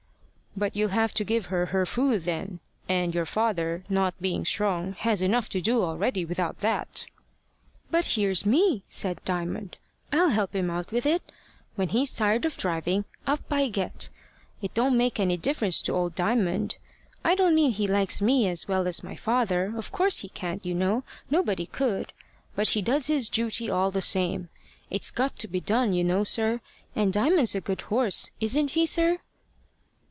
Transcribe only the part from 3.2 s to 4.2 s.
father, not